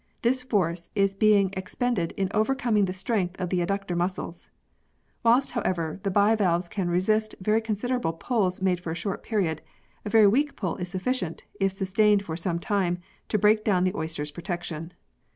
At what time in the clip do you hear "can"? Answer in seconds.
6.67-6.89